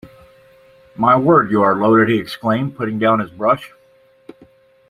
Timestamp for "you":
1.51-1.61